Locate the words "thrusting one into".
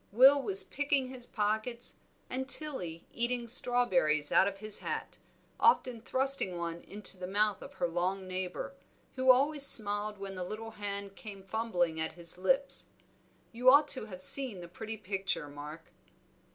6.01-7.19